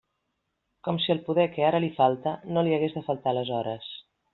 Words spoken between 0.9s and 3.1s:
si el poder que ara li falta no li hagués de